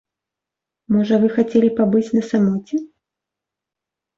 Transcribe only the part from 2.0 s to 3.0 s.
на самоце?